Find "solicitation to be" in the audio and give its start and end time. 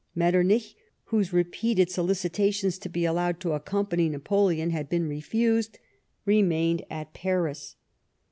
1.91-3.05